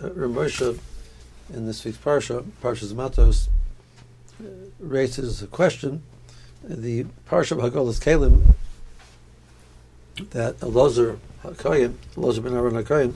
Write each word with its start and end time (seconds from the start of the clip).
uh, 0.00 0.08
Ramosha 0.10 0.78
in 1.52 1.66
this 1.66 1.84
week's 1.84 1.98
parsha, 1.98 2.44
Parshas 2.62 2.94
Matos, 2.94 3.48
uh, 4.40 4.46
raises 4.78 5.42
a 5.42 5.46
question. 5.46 6.02
The 6.62 7.04
parsha 7.28 7.52
of 7.52 7.58
Hagolas 7.58 8.00
Kalim 8.00 8.54
that 10.30 10.58
Elazar 10.58 11.18
Hakoyim, 11.42 11.94
Elazar 12.14 12.42
ben 12.42 12.54
Aaron 12.54 12.74
Hakoyim, 12.74 13.14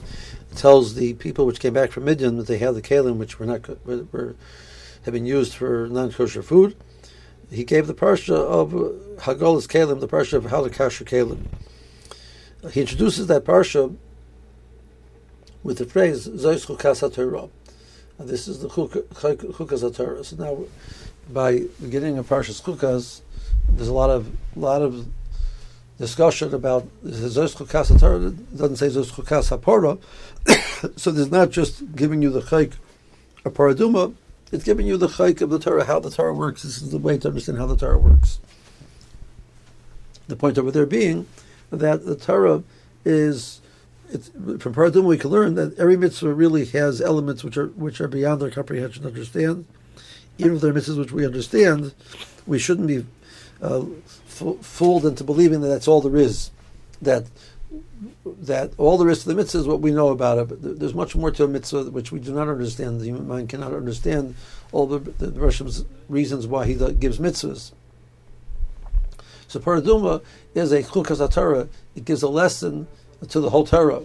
tells 0.55 0.95
the 0.95 1.13
people 1.15 1.45
which 1.45 1.59
came 1.59 1.73
back 1.73 1.91
from 1.91 2.05
Midian 2.05 2.37
that 2.37 2.47
they 2.47 2.57
had 2.57 2.75
the 2.75 2.81
kalim 2.81 3.17
which 3.17 3.39
were 3.39 3.45
not 3.45 3.67
were, 3.85 4.05
were 4.11 4.35
had 5.03 5.13
been 5.13 5.25
used 5.25 5.55
for 5.55 5.87
non-kosher 5.89 6.43
food. 6.43 6.75
He 7.49 7.63
gave 7.63 7.87
the 7.87 7.93
parsha 7.93 8.35
of 8.35 8.71
Hagolas 9.23 9.67
Kalim, 9.67 9.99
the 9.99 10.07
parsha 10.07 10.33
of 10.33 10.45
Halakasher 10.45 11.05
Kalim. 11.05 12.71
He 12.71 12.81
introduces 12.81 13.27
that 13.27 13.43
parsha 13.43 13.95
with 15.63 15.77
the 15.77 15.85
phrase 15.85 16.27
Zois 16.27 16.65
Chukas 16.65 17.07
HaTorah. 17.07 17.49
This 18.19 18.47
is 18.47 18.59
the 18.59 18.69
Chukas 18.69 19.13
HaTorah. 19.13 20.25
So 20.25 20.35
now, 20.35 20.65
by 21.31 21.63
beginning 21.81 22.17
of 22.17 22.27
Parshas 22.27 22.61
Chukas, 22.61 23.21
there's 23.69 23.87
a 23.87 23.93
lot 23.93 24.09
of 24.09 24.35
lot 24.55 24.81
of 24.81 25.07
discussion 25.97 26.53
about 26.53 26.87
Zos 27.03 27.55
Chukas 27.55 27.95
HaTorah. 27.95 28.57
doesn't 28.57 28.77
say 28.77 28.87
Zos 28.87 29.11
Chukas 29.11 29.57
HaPorah. 29.57 29.99
so 30.97 31.11
there's 31.11 31.31
not 31.31 31.51
just 31.51 31.95
giving 31.95 32.21
you 32.21 32.29
the 32.29 32.41
Chayk 32.41 32.73
of 33.45 33.53
paraduma, 33.53 34.13
it's 34.51 34.63
giving 34.63 34.85
you 34.85 34.97
the 34.97 35.07
Chayk 35.07 35.41
of 35.41 35.49
the 35.49 35.59
Torah, 35.59 35.85
how 35.85 35.99
the 35.99 36.09
Torah 36.09 36.33
works. 36.33 36.63
This 36.63 36.81
is 36.81 36.91
the 36.91 36.97
way 36.97 37.17
to 37.19 37.27
understand 37.27 37.57
how 37.57 37.67
the 37.67 37.77
Torah 37.77 37.97
works. 37.97 38.39
The 40.27 40.35
point 40.35 40.57
over 40.57 40.71
there 40.71 40.85
being 40.85 41.27
that 41.71 42.05
the 42.05 42.15
Torah 42.15 42.63
is 43.05 43.60
it's, 44.11 44.29
from 44.29 44.73
Paraduma 44.73 45.05
we 45.05 45.17
can 45.17 45.29
learn 45.29 45.55
that 45.55 45.77
every 45.79 45.97
mitzvah 45.97 46.33
really 46.33 46.65
has 46.65 47.01
elements 47.01 47.43
which 47.43 47.57
are 47.57 47.67
which 47.67 48.01
are 48.01 48.07
beyond 48.07 48.43
our 48.43 48.49
comprehension 48.49 49.03
and 49.03 49.13
understand. 49.13 49.65
Even 50.37 50.55
if 50.55 50.61
they're 50.61 50.73
mitzvahs 50.73 50.97
which 50.97 51.11
we 51.11 51.25
understand, 51.25 51.93
we 52.45 52.59
shouldn't 52.59 52.87
be 52.87 53.05
uh, 53.61 53.85
fooled 54.25 55.05
into 55.05 55.23
believing 55.23 55.61
that 55.61 55.69
that's 55.69 55.87
all 55.87 56.01
there 56.01 56.17
is. 56.17 56.51
That 57.01 57.27
that 58.25 58.73
all 58.77 58.97
there 58.97 59.09
is 59.09 59.23
to 59.23 59.29
the 59.29 59.35
mitzvah 59.35 59.59
is 59.59 59.67
what 59.67 59.79
we 59.79 59.91
know 59.91 60.09
about 60.09 60.37
it. 60.37 60.49
But 60.49 60.79
there's 60.79 60.93
much 60.93 61.15
more 61.15 61.31
to 61.31 61.45
a 61.45 61.47
mitzvah 61.47 61.91
which 61.91 62.11
we 62.11 62.19
do 62.19 62.33
not 62.33 62.49
understand. 62.49 62.99
The 62.99 63.05
human 63.05 63.27
mind 63.27 63.49
cannot 63.49 63.73
understand 63.73 64.35
all 64.71 64.87
the 64.87 64.99
the, 64.99 65.31
Russian's 65.39 65.85
reasons 66.09 66.47
why 66.47 66.65
he 66.65 66.73
gives 66.75 67.17
mitzvahs. 67.17 67.71
So 69.47 69.59
paraduma 69.59 70.23
is 70.53 70.71
a 70.71 70.83
chukas. 70.83 71.69
It 71.95 72.05
gives 72.05 72.23
a 72.23 72.29
lesson 72.29 72.87
to 73.29 73.39
the 73.39 73.49
whole 73.49 73.65
Torah. 73.65 74.01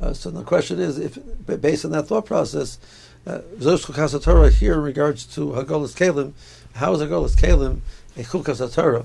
Uh, 0.00 0.12
so 0.12 0.30
the 0.30 0.44
question 0.44 0.78
is, 0.78 0.98
if 0.98 1.18
based 1.60 1.84
on 1.84 1.90
that 1.90 2.06
thought 2.06 2.26
process, 2.26 2.78
uh, 3.26 3.40
Zos 3.58 3.84
chukas 3.84 4.22
Torah 4.22 4.50
here 4.50 4.74
in 4.74 4.82
regards 4.82 5.24
to 5.26 5.46
Hagolas 5.46 5.96
Kalim, 5.96 6.32
how 6.74 6.94
is 6.94 7.00
Hagolas 7.00 7.36
Kalim 7.36 7.80
a 8.16 8.22
chukas 8.22 8.72
Torah? 8.72 9.04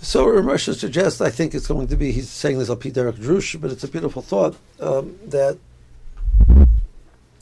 So 0.00 0.26
Ramesh 0.26 0.72
suggests, 0.78 1.20
I 1.20 1.30
think 1.30 1.54
it's 1.54 1.66
going 1.66 1.88
to 1.88 1.96
be, 1.96 2.12
he's 2.12 2.28
saying 2.28 2.58
this 2.58 2.70
al 2.70 2.76
Derech 2.76 3.14
Drush, 3.14 3.60
but 3.60 3.72
it's 3.72 3.82
a 3.82 3.88
beautiful 3.88 4.22
thought 4.22 4.56
um, 4.78 5.18
that 5.26 5.58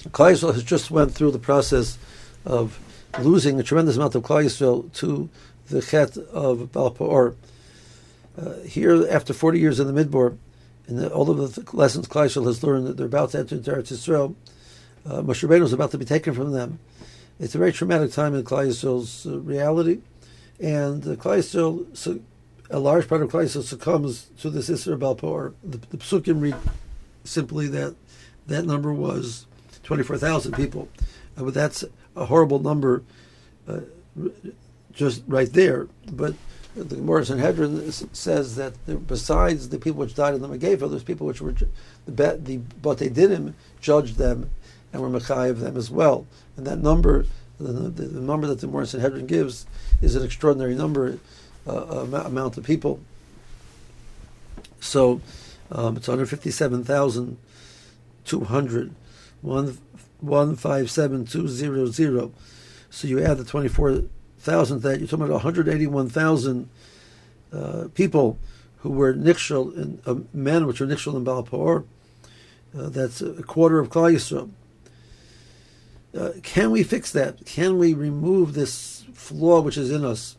Klal 0.08 0.32
Yisrael 0.32 0.54
has 0.54 0.62
just 0.62 0.90
went 0.90 1.12
through 1.12 1.32
the 1.32 1.38
process 1.38 1.98
of 2.46 2.78
losing 3.20 3.60
a 3.60 3.62
tremendous 3.62 3.96
amount 3.96 4.14
of 4.14 4.22
Klal 4.22 4.44
Yisrael 4.44 4.90
to 4.94 5.28
the 5.68 5.82
Chet 5.82 6.16
of 6.16 6.72
Baal 6.72 6.90
Peor. 6.90 7.34
Uh, 8.38 8.60
here, 8.60 9.06
after 9.08 9.32
40 9.32 9.58
years 9.58 9.80
in 9.80 9.92
the 9.92 10.04
Midbar, 10.04 10.36
and 10.86 11.04
all 11.08 11.30
of 11.30 11.54
the 11.54 11.76
lessons 11.76 12.06
Klal 12.06 12.26
Yisrael 12.26 12.46
has 12.46 12.62
learned 12.62 12.86
that 12.86 12.96
they're 12.96 13.06
about 13.06 13.30
to 13.30 13.38
enter 13.38 13.56
into 13.56 13.70
Eretz 13.70 13.92
Yisrael, 13.92 14.34
uh, 15.06 15.22
Moshe 15.22 15.46
Rabbeinu 15.48 15.62
is 15.62 15.72
about 15.72 15.90
to 15.92 15.98
be 15.98 16.04
taken 16.04 16.34
from 16.34 16.52
them. 16.52 16.78
It's 17.40 17.54
a 17.54 17.58
very 17.58 17.72
traumatic 17.72 18.12
time 18.12 18.34
in 18.34 18.44
Klal 18.44 18.68
Yisrael's 18.68 19.26
uh, 19.26 19.38
reality, 19.40 20.00
and 20.60 21.02
uh, 21.04 21.16
Klal 21.16 21.38
Yisrael 21.38 21.96
so, 21.96 22.20
a 22.70 22.78
large 22.78 23.08
part 23.08 23.22
of 23.22 23.30
Klal 23.30 23.48
succumbs 23.48 24.28
to 24.40 24.50
this 24.50 24.68
Isra 24.68 24.98
Balpor. 24.98 25.54
The, 25.62 25.78
the 25.78 25.96
Psukim 25.96 26.40
read 26.40 26.56
simply 27.24 27.68
that 27.68 27.94
that 28.46 28.64
number 28.64 28.92
was 28.92 29.46
24,000 29.82 30.52
people. 30.52 30.88
Uh, 31.36 31.44
but 31.44 31.54
that's 31.54 31.84
a 32.14 32.24
horrible 32.26 32.58
number 32.58 33.02
uh, 33.68 33.80
just 34.92 35.22
right 35.26 35.52
there. 35.52 35.88
But 36.10 36.34
the 36.76 36.96
Gemara 36.96 37.24
Sanhedrin 37.24 37.90
says 37.90 38.56
that 38.56 38.74
besides 39.06 39.70
the 39.70 39.78
people 39.78 40.00
which 40.00 40.14
died 40.14 40.34
in 40.34 40.42
the 40.42 40.48
Megeva, 40.48 40.90
there's 40.90 41.02
people 41.02 41.26
which 41.26 41.40
were, 41.40 41.54
the, 42.06 42.38
the 42.42 42.58
but 42.82 42.98
they 42.98 43.08
did 43.08 43.30
him, 43.30 43.54
judged 43.80 44.16
them, 44.16 44.50
and 44.92 45.00
were 45.00 45.08
Mechai 45.08 45.48
of 45.48 45.60
them 45.60 45.78
as 45.78 45.90
well. 45.90 46.26
And 46.56 46.66
that 46.66 46.78
number, 46.78 47.24
the, 47.58 47.72
the, 47.72 48.02
the 48.02 48.20
number 48.20 48.46
that 48.46 48.60
the 48.60 48.66
Gemara 48.66 48.86
Sanhedrin 48.86 49.26
gives, 49.26 49.64
is 50.02 50.16
an 50.16 50.22
extraordinary 50.22 50.74
number 50.74 51.18
uh, 51.66 52.06
amount 52.26 52.58
of 52.58 52.64
people. 52.64 53.00
So 54.78 55.22
um, 55.72 55.96
it's 55.96 56.08
157,200, 56.08 58.94
157,200. 59.40 62.32
So 62.90 63.08
you 63.08 63.24
add 63.24 63.38
the 63.38 63.44
24,000 64.42 64.82
that, 64.82 64.98
you're 65.00 65.08
talking 65.08 65.24
about 65.24 65.34
181,000 65.34 66.68
uh, 67.52 67.84
people 67.94 68.38
who 68.78 68.90
were 68.90 69.14
nixal, 69.14 69.76
in, 69.76 70.00
uh, 70.06 70.14
men 70.32 70.66
which 70.66 70.80
were 70.80 70.86
nixal 70.86 71.16
in 71.16 71.24
Baal 71.24 71.42
Peor. 71.42 71.84
Uh, 72.76 72.88
that's 72.88 73.20
a 73.20 73.42
quarter 73.42 73.78
of 73.78 73.88
Klal 73.88 74.14
Yisrael. 74.14 74.50
Uh, 76.16 76.32
can 76.42 76.70
we 76.70 76.82
fix 76.82 77.10
that? 77.12 77.44
Can 77.44 77.78
we 77.78 77.94
remove 77.94 78.54
this 78.54 79.04
flaw 79.12 79.60
which 79.60 79.76
is 79.76 79.90
in 79.90 80.04
us? 80.04 80.36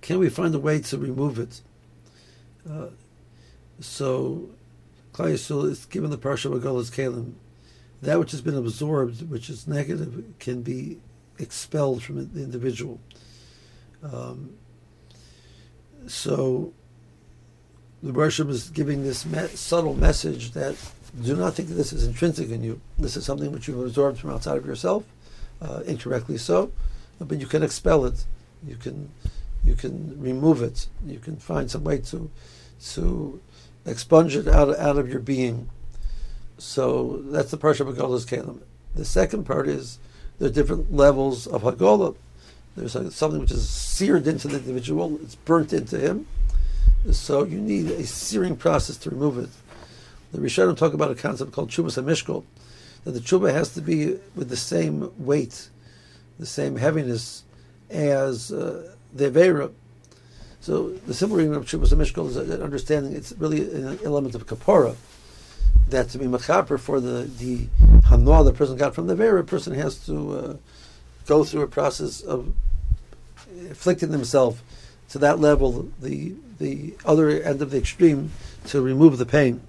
Can 0.00 0.18
we 0.18 0.28
find 0.28 0.54
a 0.54 0.58
way 0.58 0.80
to 0.80 0.98
remove 0.98 1.38
it? 1.38 1.60
Uh, 2.68 2.88
so, 3.80 4.50
Klal 5.12 5.32
Yisrael 5.32 5.68
is 5.68 5.86
given 5.86 6.10
the 6.10 6.18
parsha 6.18 6.46
of 6.46 6.62
Agolas 6.62 6.90
Kalim. 6.90 7.32
That 8.02 8.18
which 8.18 8.30
has 8.30 8.40
been 8.40 8.56
absorbed, 8.56 9.28
which 9.30 9.50
is 9.50 9.66
negative, 9.66 10.24
can 10.38 10.62
be 10.62 10.98
expelled 11.40 12.02
from 12.02 12.32
the 12.32 12.42
individual. 12.42 13.00
Um, 14.02 14.54
so, 16.06 16.72
the 18.02 18.12
Bershom 18.12 18.48
is 18.48 18.70
giving 18.70 19.02
this 19.02 19.26
me- 19.26 19.48
subtle 19.48 19.94
message 19.94 20.52
that 20.52 20.76
do 21.22 21.36
not 21.36 21.54
think 21.54 21.68
this 21.68 21.92
is 21.92 22.06
intrinsic 22.06 22.50
in 22.50 22.62
you. 22.62 22.80
This 22.98 23.16
is 23.16 23.24
something 23.24 23.52
which 23.52 23.68
you've 23.68 23.80
absorbed 23.80 24.18
from 24.18 24.30
outside 24.30 24.56
of 24.56 24.64
yourself, 24.64 25.04
uh, 25.60 25.82
incorrectly 25.86 26.38
so, 26.38 26.72
but 27.20 27.38
you 27.40 27.46
can 27.46 27.62
expel 27.62 28.04
it. 28.04 28.24
You 28.66 28.76
can 28.76 29.10
you 29.64 29.74
can 29.74 30.20
remove 30.20 30.62
it. 30.62 30.86
You 31.06 31.18
can 31.18 31.36
find 31.36 31.70
some 31.70 31.84
way 31.84 31.98
to 31.98 32.30
to 32.94 33.40
expunge 33.84 34.36
it 34.36 34.48
out, 34.48 34.76
out 34.78 34.98
of 34.98 35.08
your 35.08 35.20
being. 35.20 35.68
So 36.58 37.22
that's 37.26 37.50
the 37.50 37.58
parsha 37.58 37.80
of 37.80 37.94
Hagola's 37.94 38.26
Kalim. 38.26 38.60
The 38.94 39.04
second 39.04 39.44
part 39.44 39.68
is 39.68 39.98
there 40.40 40.48
are 40.48 40.52
different 40.52 40.92
levels 40.92 41.46
of 41.46 41.62
Hagolah. 41.62 42.16
There's 42.74 42.92
something 43.14 43.40
which 43.40 43.50
is 43.50 43.68
seared 43.68 44.26
into 44.26 44.48
the 44.48 44.56
individual, 44.56 45.20
it's 45.22 45.34
burnt 45.34 45.72
into 45.74 45.98
him. 45.98 46.26
So 47.12 47.44
you 47.44 47.60
need 47.60 47.90
a 47.90 48.04
searing 48.06 48.56
process 48.56 48.96
to 48.98 49.10
remove 49.10 49.38
it. 49.38 49.50
The 50.32 50.38
Rishonim 50.38 50.76
talk 50.76 50.94
about 50.94 51.10
a 51.10 51.14
concept 51.14 51.52
called 51.52 51.68
Chubas 51.68 52.02
HaMishkol, 52.02 52.44
that 53.04 53.10
the 53.10 53.20
Chuba 53.20 53.52
has 53.52 53.74
to 53.74 53.82
be 53.82 54.16
with 54.34 54.48
the 54.48 54.56
same 54.56 55.12
weight, 55.18 55.68
the 56.38 56.46
same 56.46 56.76
heaviness 56.76 57.44
as 57.90 58.50
uh, 58.50 58.94
the 59.12 59.30
Avera. 59.30 59.72
So 60.60 60.90
the 60.90 61.12
simple 61.12 61.36
reading 61.36 61.54
of 61.54 61.66
Shubas 61.66 61.92
Mishkal 61.92 62.28
is 62.28 62.36
an 62.36 62.62
understanding 62.62 63.14
it's 63.14 63.32
really 63.32 63.60
an 63.74 63.98
element 64.04 64.34
of 64.34 64.46
Kapora. 64.46 64.96
That 65.88 66.08
to 66.10 66.18
be 66.18 66.26
machaper 66.26 66.78
for 66.78 67.00
the 67.00 67.22
the 67.24 67.66
hanoah 68.08 68.44
the 68.44 68.52
person 68.52 68.76
got 68.76 68.94
from 68.94 69.06
the 69.06 69.14
Avera, 69.14 69.40
a 69.40 69.44
person 69.44 69.74
has 69.74 69.96
to 70.06 70.32
uh, 70.32 70.56
go 71.26 71.44
through 71.44 71.62
a 71.62 71.68
process 71.68 72.20
of 72.20 72.54
afflicting 73.70 74.12
himself 74.12 74.62
to 75.10 75.18
that 75.18 75.38
level, 75.40 75.90
the 76.00 76.34
the 76.58 76.94
other 77.04 77.30
end 77.30 77.62
of 77.62 77.70
the 77.70 77.78
extreme, 77.78 78.30
to 78.66 78.80
remove 78.80 79.18
the 79.18 79.26
pain. 79.26 79.60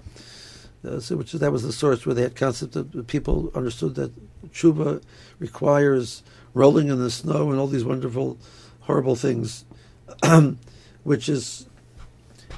Uh, 0.86 0.98
so 0.98 1.16
which 1.16 1.32
that 1.32 1.52
was 1.52 1.62
the 1.62 1.72
source 1.72 2.04
where 2.04 2.14
they 2.14 2.22
had 2.22 2.34
concept 2.34 2.74
of 2.74 3.06
people 3.06 3.52
understood 3.54 3.94
that 3.94 4.12
tshuva 4.52 5.00
requires 5.38 6.22
rolling 6.54 6.88
in 6.88 6.98
the 6.98 7.10
snow 7.10 7.50
and 7.50 7.60
all 7.60 7.68
these 7.68 7.84
wonderful 7.84 8.36
horrible 8.80 9.14
things, 9.14 9.64
which 11.04 11.28
is 11.28 11.66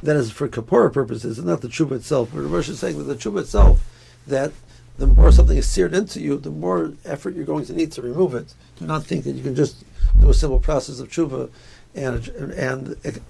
that 0.05 0.17
is 0.17 0.31
for 0.31 0.49
kapora 0.49 0.93
purposes 0.93 1.39
and 1.39 1.49
not 1.49 1.63
the 1.63 1.69
tshuva 1.69 1.93
itself. 1.93 2.31
But 2.33 2.43
Rosh 2.43 2.69
is 2.69 2.79
saying 2.79 2.99
that 2.99 3.05
the 3.05 3.17
tshuva 3.17 3.41
itself, 3.41 3.83
that 4.27 4.53
the 4.99 5.07
more 5.07 5.33
something 5.33 5.57
is 5.57 5.67
seared 5.67 5.95
into 5.95 6.21
you, 6.21 6.39
the 6.39 6.51
more 6.51 6.93
effort 7.05 7.35
you're 7.35 7.45
going 7.45 7.65
to 7.65 7.73
need 7.73 7.91
to 7.93 8.03
remove 8.03 8.35
it. 8.35 8.55
Do 8.77 8.87
not 8.87 9.05
think 9.05 9.25
that 9.25 9.33
you 9.33 9.43
can 9.43 9.55
just 9.55 9.83
do 10.21 10.29
a 10.31 10.35
simple 10.35 10.61
process 10.61 11.01
of 11.01 11.09
tshuva 11.09 11.51
and 11.95 12.29
and, 12.29 12.53
and 12.53 13.21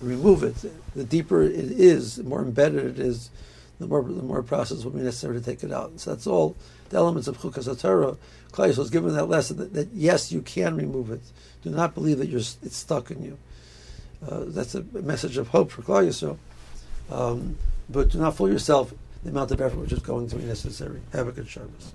remove 0.00 0.42
it. 0.42 0.56
The 0.96 1.04
deeper 1.04 1.42
it 1.42 1.54
is, 1.54 2.16
the 2.16 2.24
more 2.24 2.42
embedded 2.42 2.98
it 2.98 2.98
is, 2.98 3.30
the 3.78 3.86
more 3.86 4.02
the 4.02 4.22
more 4.22 4.42
process 4.42 4.84
will 4.84 4.92
be 4.92 5.00
necessary 5.00 5.38
to 5.38 5.44
take 5.44 5.62
it 5.62 5.72
out. 5.72 6.00
So 6.00 6.10
that's 6.10 6.26
all 6.26 6.56
the 6.88 6.96
elements 6.96 7.28
of 7.28 7.38
Chukas 7.38 7.78
Torah. 7.78 8.16
Klai 8.52 8.76
was 8.76 8.90
given 8.90 9.14
that 9.14 9.26
lesson 9.26 9.58
that, 9.58 9.74
that, 9.74 9.88
yes, 9.94 10.32
you 10.32 10.42
can 10.42 10.76
remove 10.76 11.10
it. 11.10 11.22
Do 11.62 11.70
not 11.70 11.94
believe 11.94 12.18
that 12.18 12.28
you're 12.28 12.40
it's 12.40 12.76
stuck 12.76 13.10
in 13.10 13.22
you. 13.22 13.38
Uh, 14.28 14.44
that's 14.46 14.74
a 14.74 14.82
message 14.92 15.36
of 15.36 15.48
hope 15.48 15.70
for 15.70 15.82
Klai 15.82 16.06
Yisrael. 16.06 16.38
Um, 17.10 17.56
but 17.88 18.10
do 18.10 18.18
not 18.18 18.36
fool 18.36 18.50
yourself 18.50 18.94
the 19.22 19.30
amount 19.30 19.50
of 19.50 19.60
effort 19.60 19.78
which 19.78 19.92
is 19.92 20.00
going 20.00 20.28
to 20.28 20.36
be 20.36 20.44
necessary. 20.44 21.00
Have 21.12 21.28
a 21.28 21.32
good 21.32 21.48
Shabbos. 21.48 21.92